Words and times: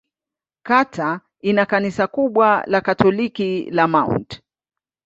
Kata 0.65 1.21
ina 1.41 1.65
kanisa 1.65 2.07
kubwa 2.07 2.63
la 2.67 2.81
Katoliki 2.81 3.69
la 3.71 3.87
Mt. 3.87 4.41